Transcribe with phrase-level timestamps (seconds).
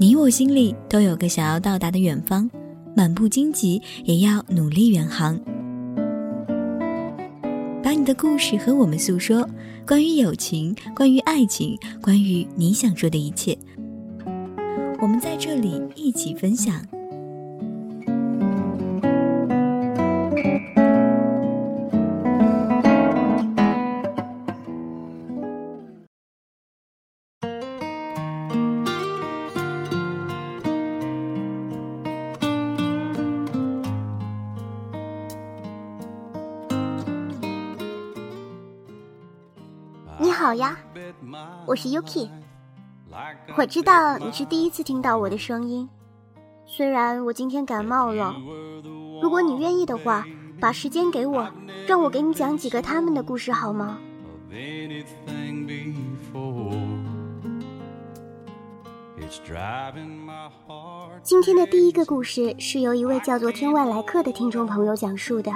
[0.00, 2.48] 你我心里都有个想要到达的远方，
[2.94, 5.36] 满不荆棘也要努力远航。
[7.82, 9.44] 把你的故事和我们诉说，
[9.84, 13.58] 关于友情，关于爱情，关于你想说的一切，
[15.00, 16.80] 我们在这里一起分享。
[40.48, 40.78] 好呀，
[41.66, 42.30] 我是 Yuki。
[43.54, 45.86] 我知道你是第一次听到我的声音，
[46.64, 48.34] 虽然我今天感冒了。
[49.20, 50.24] 如果你愿意的话，
[50.58, 51.52] 把时间给我，
[51.86, 53.98] 让我给你讲几个他们的故事好吗？
[61.22, 65.52] 今天的第一个故事是由一位叫做天外来客的听众朋友讲述的。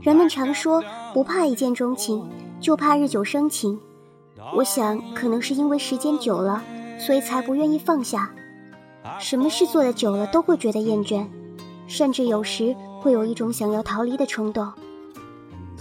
[0.00, 0.82] 人们常说
[1.12, 2.24] 不怕一见钟情，
[2.60, 3.78] 就怕日久生情。
[4.54, 6.62] 我想，可能是因为时间久了，
[6.98, 8.30] 所以才不愿意放下。
[9.18, 11.26] 什么事做的久了都会觉得厌倦，
[11.88, 14.72] 甚至有时会有一种想要逃离的冲动。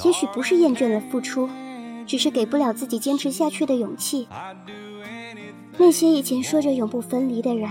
[0.04, 1.48] 也许不是厌倦了付出，
[2.08, 4.28] 只是给不了自己坚持下去的勇气。
[5.78, 7.70] 那些以前说着永不分离的人，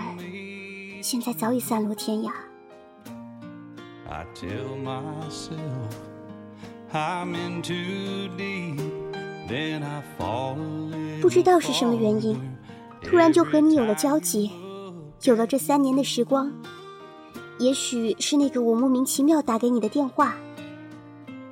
[1.03, 2.31] 现在早已散落天涯。
[11.21, 12.39] 不知道是什么原因，
[13.03, 14.51] 突然就和你有了交集，
[15.25, 16.51] 有了这三年的时光。
[17.59, 20.37] 也许是那个我莫名其妙打给你的电话，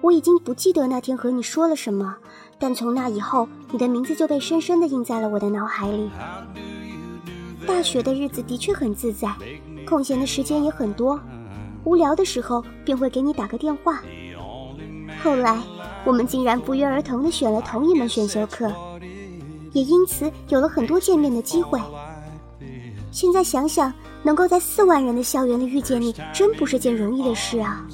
[0.01, 2.17] 我已经不记得那天和你说了什么，
[2.59, 6.11] 但从那以后，你的名字就被深深的印在了我的脑海里。
[7.67, 9.35] 大学的日子的确很自在，
[9.87, 11.19] 空闲的时间也很多，
[11.85, 14.03] 无聊的时候便会给你打个电话。
[15.25, 15.59] 后来，
[16.05, 18.71] 我们竟然不约而同地选了同一门选修课，
[19.73, 21.81] 也因此有了很多见面的机会。
[23.11, 23.91] 现在想想，
[24.23, 27.87] 能够在四万人的校园里遇见你，真不是件容易的事啊！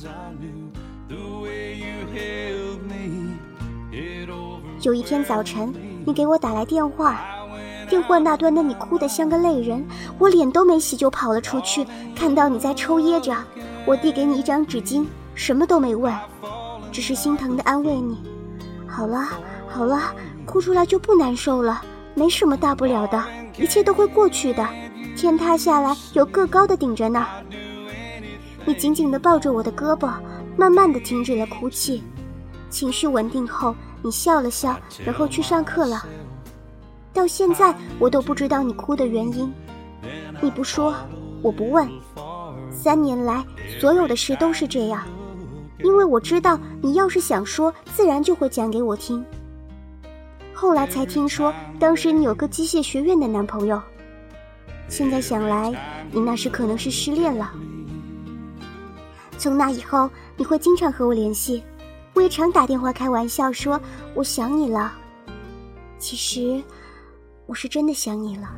[4.83, 5.73] 有一天早晨，
[6.05, 7.25] 你给我打来电话，
[7.89, 9.87] 电话那端的你哭得像个泪人，
[10.19, 11.87] 我脸都没洗就跑了出去，
[12.17, 13.37] 看到你在抽噎着，
[13.87, 16.12] 我递给你一张纸巾，什么都没问。
[16.91, 18.19] 只是心疼的安慰你，
[18.87, 19.28] 好了
[19.69, 20.15] 好了，
[20.45, 21.83] 哭出来就不难受了，
[22.15, 23.23] 没什么大不了的，
[23.59, 24.67] 一切都会过去的。
[25.17, 27.27] 天塌下来有个高的顶着呢。
[28.65, 30.12] 你紧紧地抱着我的胳膊，
[30.56, 32.03] 慢慢地停止了哭泣。
[32.69, 36.05] 情绪稳定后，你笑了笑，然后去上课了。
[37.12, 39.53] 到现在我都不知道你哭的原因，
[40.41, 40.95] 你不说，
[41.43, 41.89] 我不问。
[42.71, 43.45] 三年来，
[43.81, 45.03] 所有的事都是这样。
[45.83, 49.25] 因为我知道，你要是想说，自然就会讲给我听。
[50.53, 53.81] 后来才听说，当时你有个机械学院的男朋友。
[54.89, 55.73] 现在想来，
[56.13, 57.53] 你那时可能是失恋了。
[59.39, 61.63] 从那以后，你会经常和我联系，
[62.12, 63.81] 我也常打电话开玩笑说
[64.15, 64.93] 我想你了。
[65.99, 66.62] 其实，
[67.47, 68.51] 我是真的想你了。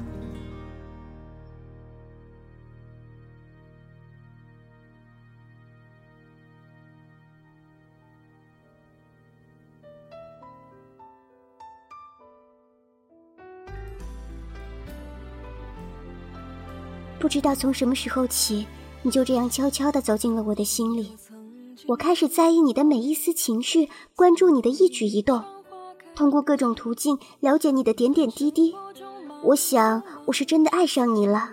[17.22, 18.66] 不知道从什么时候起，
[19.02, 21.16] 你就这样悄悄地走进了我的心里。
[21.86, 25.40] 我开始在意你的每一丝情绪，关注你的一举一动，
[26.16, 28.74] 通过各种途径了解你的点点滴滴。
[29.44, 31.50] 我想，我是真的爱上你了。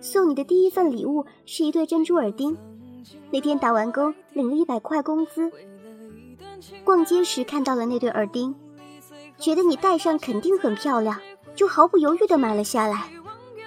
[0.00, 2.56] 送你的第一份礼物是一对珍珠耳钉，
[3.32, 5.50] 那天打完工领了一百块工资，
[6.84, 8.54] 逛街时看到了那对耳钉，
[9.36, 11.20] 觉得你戴上肯定很漂亮，
[11.56, 13.10] 就毫不犹豫地买了下来。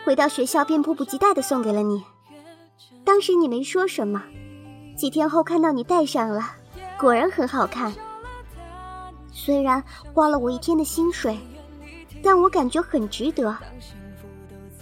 [0.06, 2.04] 回到学校便迫不及待的送给了你，
[3.04, 4.22] 当时你没说什么，
[4.96, 6.48] 几天后看到你戴上了，
[7.00, 7.92] 果然很好看。
[9.32, 11.36] 虽然花了我一天的薪水，
[12.22, 13.58] 但我感觉很值得。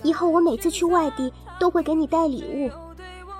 [0.03, 2.69] 以后我每次去外地都会给你带礼物，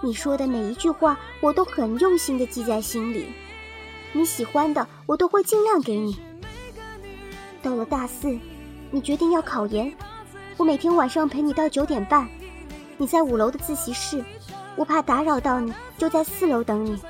[0.02, 3.26] 你说的每一句话我都很用心的记在心里，
[4.14, 6.18] 你喜欢的我都会尽量给你。
[7.62, 8.40] 到了大四，
[8.90, 9.94] 你决定要考研。
[10.56, 12.28] 我每天晚上陪你到九点半，
[12.98, 14.24] 你在五楼的自习室，
[14.76, 17.02] 我怕打扰到你，就在四楼等你。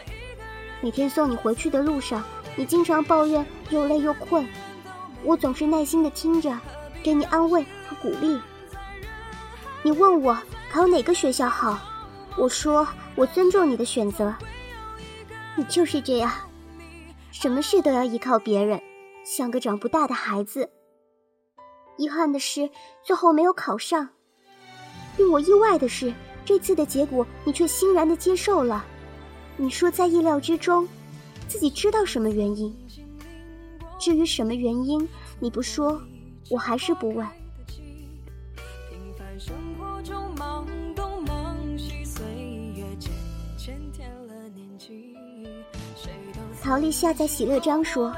[0.81, 2.24] 每天送你回去的路上，
[2.56, 4.48] 你经常抱怨又累又困，
[5.24, 6.57] 我总是耐心的听着，
[7.04, 8.40] 给你安慰和鼓励。
[9.81, 10.38] 你问我
[10.72, 11.78] 考哪个学校好，
[12.38, 14.34] 我说我尊重你的选择。
[15.56, 16.31] 你就是这样，
[17.31, 18.81] 什么事都要依靠别人，
[19.25, 20.69] 像个长不大的孩子。
[21.98, 22.69] 遗憾的是，
[23.04, 24.10] 最后没有考上。
[25.18, 26.13] 令我意外的是，
[26.44, 28.86] 这次的结果你却欣然的接受了。
[29.57, 30.88] 你说在意料之中，
[31.48, 32.75] 自己知道什么原因。
[34.00, 35.07] 至于什么原因，
[35.40, 36.01] 你不说，
[36.50, 37.28] 我还是不问。
[46.62, 48.16] 陶丽夏在喜乐章说：“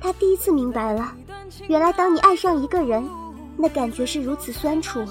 [0.00, 1.16] 他第一次明白了，
[1.68, 3.08] 原来当你爱上一个人，
[3.56, 5.04] 那感觉是如此酸楚，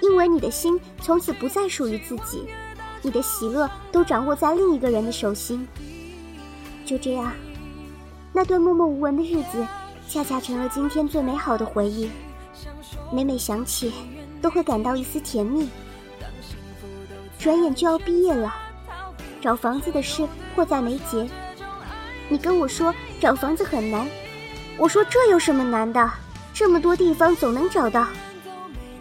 [0.00, 2.46] 因为你的心从此不再属于自己，
[3.02, 5.66] 你的喜乐都掌握在另一个人的手心。
[6.84, 7.32] 就这样，
[8.32, 9.66] 那段默默无闻的日子，
[10.08, 12.10] 恰恰成了今天最美好的回忆。
[13.12, 13.92] 每每想起，
[14.40, 15.68] 都会感到一丝甜蜜。
[17.38, 18.54] 转眼就要毕业了。”
[19.42, 20.24] 找房子的事
[20.54, 21.28] 迫在眉睫，
[22.28, 24.06] 你跟我说找房子很难，
[24.78, 26.10] 我说这有什么难的？
[26.54, 28.06] 这么多地方总能找到。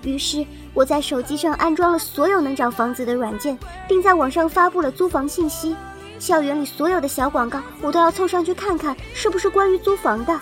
[0.04, 3.58] 于是我在手机上安装了所有能找房子的软件，
[3.88, 5.76] 并在网上发布了租房信息。
[6.18, 10.40] 校园里所有的小广告，我都要凑上去看看是不是关于租房的。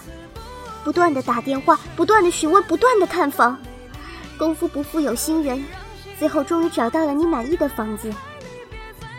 [0.83, 3.57] 不断的打电话，不断的询问，不断的看房。
[4.37, 5.63] 功夫不负有心人，
[6.17, 8.11] 最后终于找到了你满意的房子。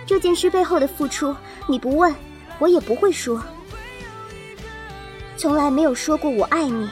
[0.07, 1.35] 这件事背后的付出，
[1.67, 2.15] 你不问，
[2.59, 3.43] 我也不会说。
[5.41, 6.87] 从来没有说过我爱你，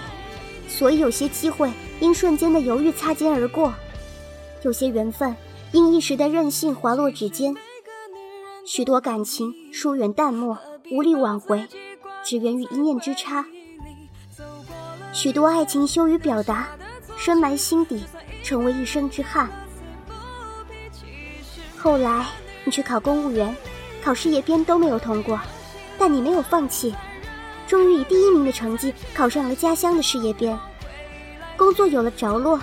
[0.70, 3.74] 所以有些机会因瞬间的犹豫擦肩而过，
[4.62, 5.36] 有些缘分
[5.72, 7.54] 因一时的任性滑落指尖，
[8.64, 10.56] 许多感情疏远淡漠，
[10.90, 11.68] 无力挽回，
[12.24, 13.44] 只源于一念之差。
[15.12, 16.70] 许多爱情羞于表达，
[17.18, 18.02] 深埋心底，
[18.42, 19.50] 成为一生之憾。
[21.76, 22.24] 后来。
[22.64, 23.56] 你去考公务员，
[24.04, 25.40] 考事业编都没有通过，
[25.98, 26.94] 但你没有放弃，
[27.68, 30.58] 终于以第一名的成绩考上了家乡的事业编，
[31.56, 32.58] 工作有了着落，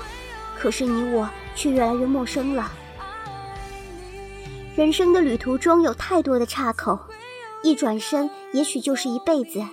[0.58, 2.72] 可是你我却越来越陌生了。
[4.76, 7.00] 人生的旅途中有太多的岔口，
[7.64, 9.64] 一转身也许就是一辈子。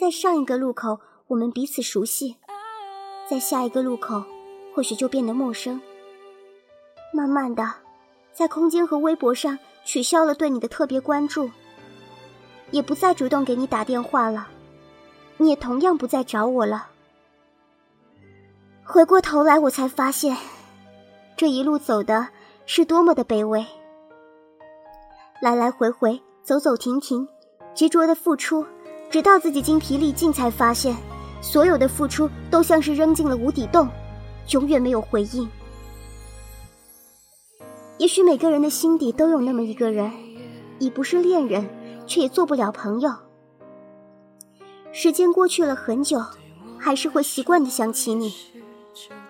[0.00, 2.36] 在上一个路口我们彼此熟悉，
[3.28, 4.22] 在下一个路口
[4.72, 5.80] 或许就变得陌生。
[7.12, 7.68] 慢慢的。
[8.32, 11.50] 在空间和微博上取消了对你的特别关注，
[12.70, 14.48] 也不再主动给你打电话了，
[15.36, 16.88] 你也同样不再找我了。
[18.84, 20.36] 回过头来，我才发现，
[21.36, 22.28] 这一路走的
[22.66, 23.64] 是多么的卑微。
[25.40, 27.26] 来来回回，走走停停，
[27.74, 28.64] 执着的付出，
[29.10, 30.96] 直到自己精疲力尽，才发现，
[31.40, 33.88] 所有的付出都像是扔进了无底洞，
[34.50, 35.48] 永远没有回应。
[37.98, 40.10] 也许每个人的心底都有那么一个人，
[40.78, 41.68] 已不是恋人，
[42.06, 43.12] 却也做不了朋友。
[44.92, 46.22] 时间过去了很久，
[46.78, 48.34] 还是会习惯的想起你，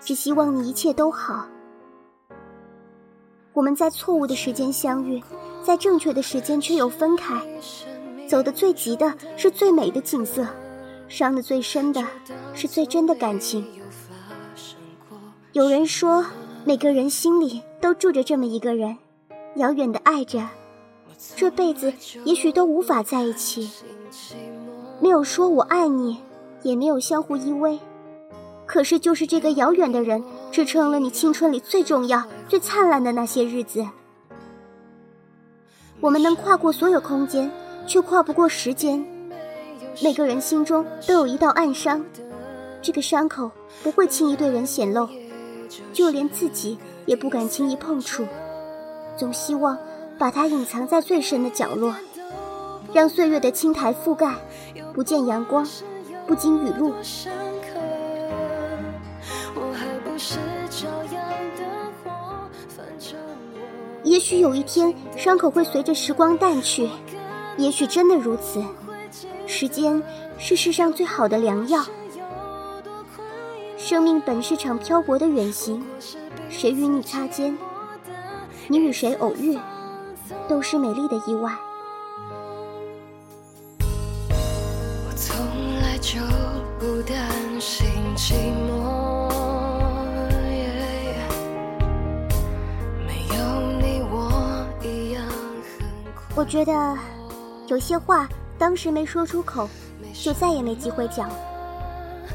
[0.00, 1.46] 只希望你一切都好。
[3.52, 5.22] 我们在错误的时间相遇，
[5.62, 7.40] 在正确的时间却又分开。
[8.28, 10.46] 走得最急的是最美的景色，
[11.08, 12.04] 伤得最深的
[12.54, 13.64] 是最真的感情。
[15.52, 16.24] 有人说，
[16.64, 17.62] 每个人心里。
[17.78, 18.96] 都住着这么一个人，
[19.56, 20.40] 遥远的爱着，
[21.36, 21.92] 这辈子
[22.24, 23.70] 也许都无法在一起。
[25.00, 26.18] 没有说我爱你，
[26.62, 27.78] 也没有相互依偎，
[28.66, 33.86] 可是就是这个遥远的人，支撑了你青春里最重要、最灿烂的那些日子。
[36.00, 37.50] 我们能跨过所有空间，
[37.86, 39.04] 却跨不过时间。
[40.02, 42.04] 每个人心中都有一道暗伤，
[42.82, 43.50] 这个伤口
[43.82, 45.08] 不会轻易对人显露，
[45.92, 46.78] 就连自己。
[47.06, 48.26] 也不敢轻易碰触，
[49.16, 49.78] 总希望
[50.18, 51.94] 把它隐藏在最深的角落，
[52.92, 54.34] 让岁月的青苔覆盖，
[54.94, 55.66] 不见阳光，
[56.26, 56.94] 不经雨露。
[64.04, 66.88] 也许有一天，伤口会随着时光淡去，
[67.58, 68.64] 也许真的如此。
[69.46, 70.02] 时间
[70.38, 71.84] 是世上最好的良药。
[73.76, 75.84] 生命本是场漂泊的远行。
[76.48, 77.56] 谁与你擦肩，
[78.68, 79.58] 你与谁偶遇，
[80.48, 81.52] 都是美丽的意外。
[83.78, 85.36] 我从
[85.80, 86.20] 来就
[86.78, 88.34] 不担心寂
[88.68, 89.28] 寞，
[93.06, 93.36] 没有
[93.80, 95.86] 你我一样很
[96.34, 96.72] 我觉得
[97.66, 98.28] 有些话
[98.58, 99.68] 当时没说出口，
[100.12, 101.30] 就再也没机会讲。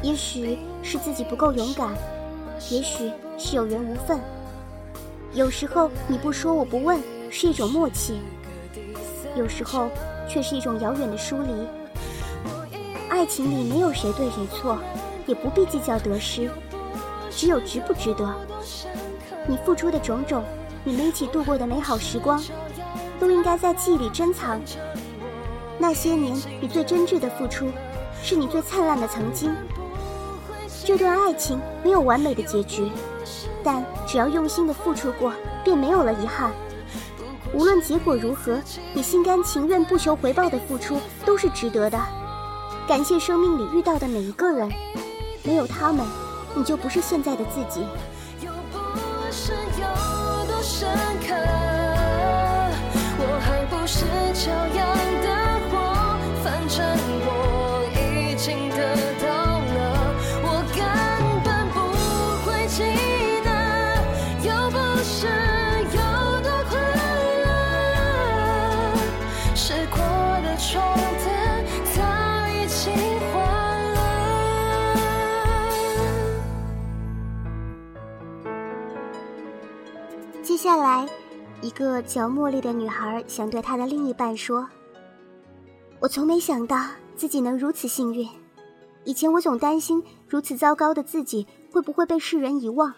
[0.02, 1.90] 也许是自己不够勇敢，
[2.72, 4.20] 也许是有缘无分。
[5.34, 7.00] 有时候你不说我不问，
[7.34, 8.16] 是一种默契；
[9.38, 9.90] 有时候
[10.30, 11.54] 却是一种遥远的疏离。
[13.10, 14.78] 爱情里没有谁对谁错，
[15.26, 16.52] 也不必计较得失，
[17.32, 18.36] 只有值不值得。
[19.48, 20.44] 你付出的种种，
[20.84, 22.44] 你们一起度过的美好时光，
[23.18, 24.60] 都应该在记忆里珍藏。
[25.80, 27.70] 那些年你最真挚的付出，
[28.22, 29.56] 是你最灿烂的曾经。
[30.84, 32.92] 这段爱情没有完美的结局，
[33.64, 35.32] 但只要用心的付出过，
[35.64, 36.52] 便没有了遗憾。
[37.54, 38.62] 无论结果如何，
[38.94, 42.00] 你心甘情愿、不求回报的付出都是值得的。
[42.88, 44.70] 感谢生命里遇到的每一个人，
[45.44, 46.06] 没有他们，
[46.56, 47.86] 你就不是现在的自己。
[48.42, 49.56] 有多深
[51.28, 51.36] 刻
[53.18, 54.91] 我还不是骄阳
[81.82, 84.68] 个叫茉莉的女孩想对她的另一半说
[86.00, 86.86] ：“我从没想到
[87.16, 88.30] 自己能如此幸运。
[89.04, 92.94] 以前我总担心如此糟糕的自己会不会被世人遗忘。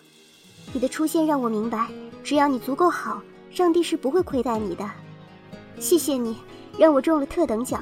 [0.74, 1.88] 你的出现让我明白，
[2.25, 4.90] 只要你足够好，上帝是不会亏待你的。
[5.80, 6.36] 谢谢你，
[6.78, 7.82] 让我中了特等奖。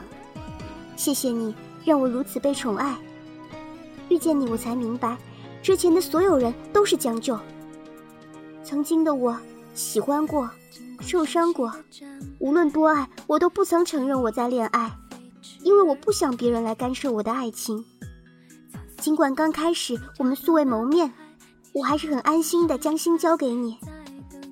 [0.96, 2.96] 谢谢你，让我如此被宠爱。
[4.10, 5.17] 遇见你，我才明白，
[5.63, 7.39] 之前的所有人都是将就。
[8.63, 9.36] 曾经的我
[9.74, 10.50] 喜欢过。”
[11.01, 11.74] 受伤过，
[12.40, 14.96] 无论多爱，我都不曾承认我在恋爱，
[15.63, 17.84] 因为我不想别人来干涉我的爱情。
[19.00, 21.12] 尽管刚开始我们素未谋面，
[21.74, 23.80] 我还是很安心的将心交给你。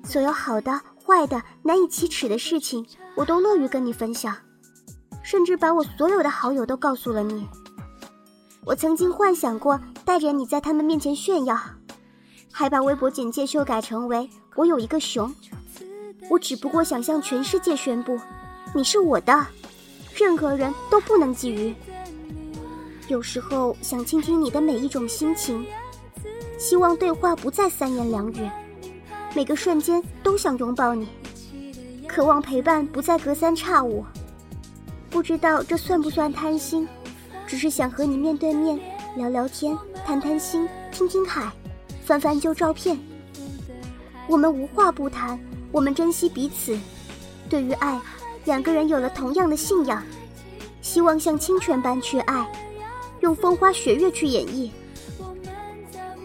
[0.04, 2.84] 所有好的、坏的、难以启齿的事情，
[3.14, 4.34] 我都乐于跟你分享，
[5.22, 7.46] 甚至把我所有的好友都告诉了你。
[8.64, 11.56] 我曾经幻想过带着你在他们面前炫耀，
[12.52, 15.32] 还把微博简介修改成为“我有一个熊”。
[16.28, 18.18] 我只不过想向全世界宣布，
[18.74, 19.46] 你是我的，
[20.14, 21.74] 任何人都不能觊觎。
[23.08, 25.66] 有时候想倾听你的每一种心情，
[26.58, 28.48] 希望对话不再三言两语，
[29.34, 31.08] 每个瞬间都想拥抱你，
[32.06, 34.04] 渴望陪伴不再隔三差五。
[35.08, 36.86] 不知道这算不算贪心，
[37.44, 38.78] 只是想和你面对面
[39.16, 39.76] 聊聊天，
[40.06, 41.50] 谈谈心，听听海，
[42.10, 42.98] 翻翻旧照片。
[44.26, 45.38] 我们无话不谈。
[45.70, 46.76] 我们珍惜彼此，
[47.48, 48.00] 对于爱，
[48.46, 50.02] 两个人有了同样的信仰，
[50.82, 52.44] 希望像清泉般去爱，
[53.20, 54.70] 用风花雪月去演绎。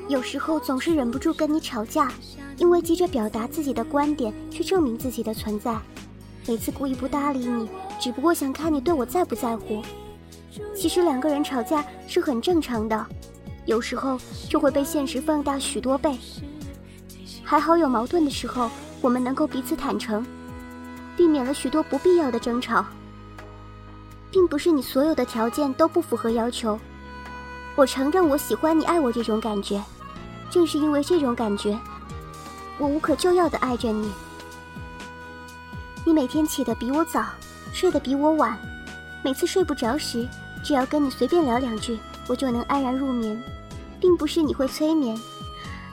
[0.08, 2.12] 有时候总是忍不住跟你吵架，
[2.58, 5.78] 因为急着表达自己的观点，去证明自己的存在。
[6.48, 9.84] 每次故意不搭理你，只不过想看你对我在不在乎。
[10.76, 13.06] 其实两个人吵架是很正常的，
[13.66, 14.20] 有时候
[14.50, 16.18] 就会被现实放大许多倍。
[17.44, 18.70] 还好有矛盾的时候。
[19.02, 20.26] 我们能够彼此坦诚，
[21.16, 22.84] 避免了许多不必要的争吵。
[24.32, 26.80] 并不是你所有的条件都不符合要求，
[27.76, 29.84] 我承认我喜欢你爱我这种感觉，
[30.50, 31.78] 正是因为这种感觉，
[32.80, 34.12] 我无可救药的爱着你。
[36.04, 37.28] 你每天起得比我早，
[37.72, 38.58] 睡得比我晚，
[39.24, 40.28] 每次睡不着时，
[40.64, 43.40] 只要跟你随便聊两句，我就能安然入眠，
[44.06, 45.20] 并不是你会催眠，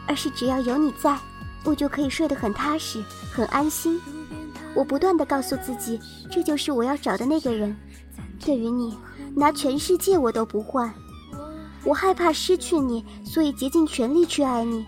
[0.06, 1.18] 而是只要有你在。
[1.64, 3.02] 我就可以睡得很踏实，
[3.32, 3.98] 很安心。
[4.74, 5.98] 我不断的告诉自己，
[6.30, 7.74] 这就是我要找的那个人。
[8.38, 8.94] 对于你，
[9.34, 10.92] 拿全世界我都不换。
[11.84, 14.84] 我害怕失去你，所以竭尽全力去爱你。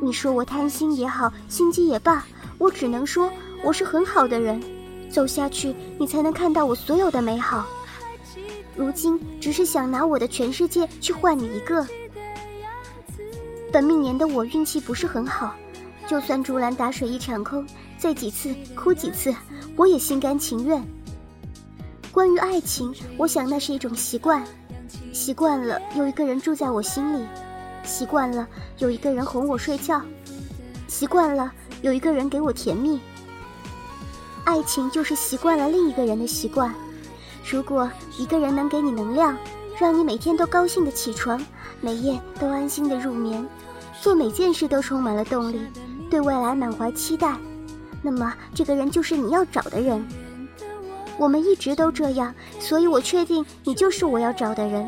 [0.00, 2.24] 你说我贪心也好，心机也罢，
[2.56, 3.32] 我只能说
[3.64, 4.62] 我是很好的人。
[5.10, 7.66] 走下去，你才能看到我所有的美好。
[8.76, 11.84] 如今只是想拿我的全世界去换你一个。
[13.72, 15.54] 本命年的我运气不是很好。
[16.06, 17.64] 就算竹篮打水一场空，
[17.96, 19.32] 醉几次哭几次，
[19.76, 20.82] 我也心甘情愿。
[22.10, 24.44] 关于爱情，我想那是一种习惯，
[25.12, 27.24] 习惯了有一个人住在我心里，
[27.84, 28.48] 习惯了
[28.78, 30.02] 有一个人哄我睡觉，
[30.88, 33.00] 习惯了有一个人给我甜蜜。
[34.44, 36.74] 爱情就是习惯了另一个人的习惯。
[37.48, 39.36] 如果一个人能给你能量，
[39.80, 41.40] 让你每天都高兴的起床，
[41.80, 43.48] 每夜都安心的入眠，
[43.98, 45.58] 做每件事都充满了动力。
[46.10, 47.34] 对未来满怀期待，
[48.02, 50.06] 那么这个人就是你要找的人。
[51.16, 54.86] 我们一直都这样，所以我确定你就是我要找的人。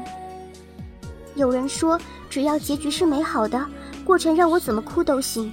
[1.36, 3.64] 有人说，只要结局是美好的，
[4.04, 5.50] 过程让我怎么哭都行。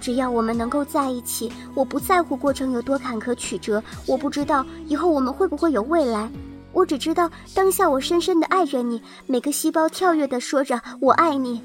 [0.00, 3.82] 只要我们能够在一起，我不在乎过程有多坎坷曲折。
[4.06, 6.30] 我不知道以后我们会不会有未来，
[6.72, 11.62] 我只知道当下我深深的爱着你，每个细胞跳跃的说着我爱你，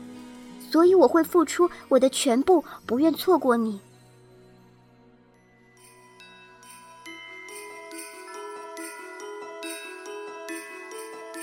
[0.70, 3.80] 所以我会付出我的全部，不愿错过你。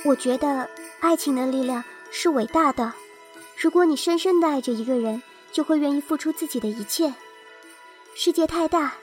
[0.04, 0.68] 我觉得
[1.00, 2.92] 爱情的力量是伟大的，
[3.56, 5.22] 如果你深深的爱着一个人。
[5.54, 7.14] 就会愿意付出自己的一切。
[8.16, 8.94] 世界太大，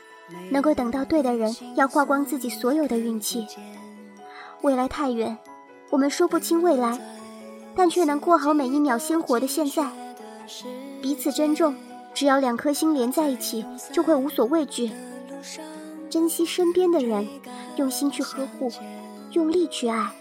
[0.49, 3.47] 能够等到对的人，要花光自己所有的运气。
[4.61, 5.37] 未来太远，
[5.89, 6.99] 我们说不清未来，
[7.75, 9.89] 但却能过好每一秒鲜活的现在。
[11.01, 11.75] 彼此珍重，
[12.13, 14.91] 只要两颗心连在一起，就会无所畏惧。
[16.09, 17.27] 珍惜身边的人，
[17.77, 18.71] 用心去呵护，
[19.31, 20.11] 用力去爱。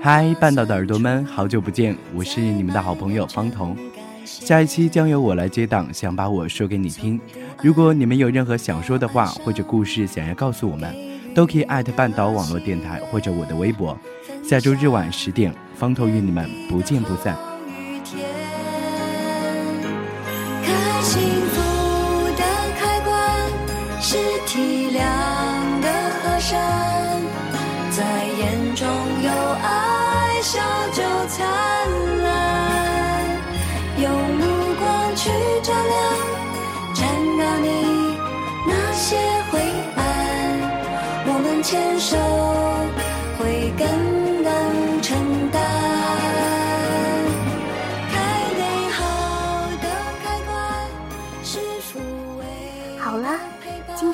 [0.00, 3.76] 嗨，半岛的耳朵们，好久不见，我是你们的好朋友方彤。
[4.24, 7.20] 下一期将由我来接档，想把我说给你听。
[7.60, 10.94] 如果你们有任何想说的话或者故事想要告诉我们，
[11.34, 13.98] 都可以艾特半岛网络电台或者我的微博。
[14.44, 17.36] 下周日晚十点，方彤与你们不见不散。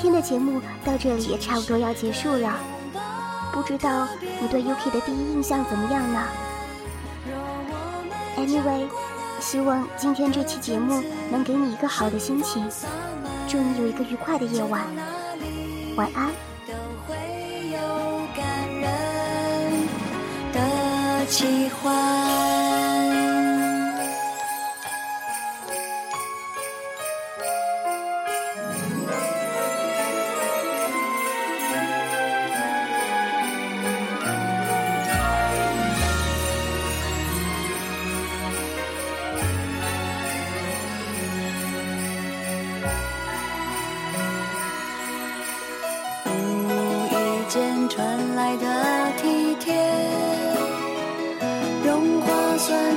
[0.04, 2.58] 天的节目到这里也差不多要结束了。
[3.54, 4.06] 不知道
[4.38, 6.22] 你对 Yuki 的第一印象怎么样呢
[8.36, 8.86] ？Anyway，
[9.40, 12.68] 希望今天这期节目能给你一个好的心情，
[13.48, 14.82] 祝你有一个愉快的夜晚，
[15.96, 16.30] 晚安。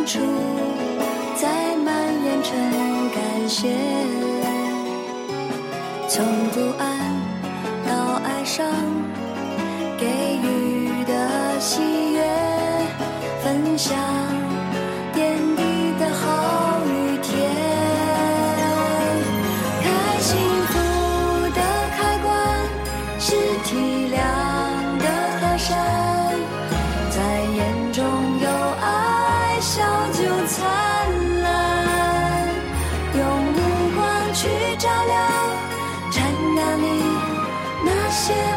[0.07, 0.19] 处
[1.35, 1.93] 在蔓
[2.23, 2.57] 延成
[3.13, 3.67] 感谢，
[6.07, 6.87] 从不安
[7.85, 8.65] 到爱上，
[9.97, 11.81] 给予的喜
[12.13, 12.23] 悦，
[13.43, 13.97] 分享
[15.13, 15.61] 点滴
[15.99, 17.51] 的好与甜。
[19.83, 20.73] 开幸福
[21.53, 21.61] 的
[21.97, 22.29] 开关，
[23.19, 23.75] 是体
[24.15, 24.15] 谅
[24.99, 25.05] 的
[25.41, 25.75] 河山，
[27.09, 27.19] 在
[27.57, 28.05] 眼中
[28.39, 28.66] 有。
[30.47, 30.63] 灿
[31.41, 32.47] 烂
[33.17, 33.59] 用目
[33.95, 35.17] 光去照亮
[36.09, 37.03] 缠绕你
[37.83, 38.56] 那些